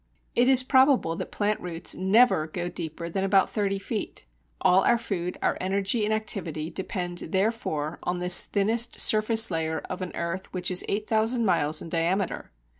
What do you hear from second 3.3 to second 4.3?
thirty feet.